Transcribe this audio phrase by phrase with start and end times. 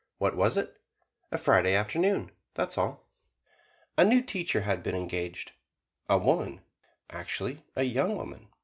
[0.17, 0.77] What was it?
[1.31, 3.05] A Friday Afternoon, that's all.
[3.99, 5.51] A new teacher had been engaged
[6.09, 6.61] a woman,
[7.11, 8.47] actually a young woman.